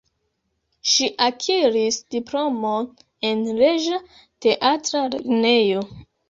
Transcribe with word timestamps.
Ŝi 0.91 1.09
akiris 1.25 1.99
diplomon 2.15 2.87
en 3.29 3.45
Reĝa 3.61 4.01
Teatra 4.47 5.05
Lernejo. 5.13 5.87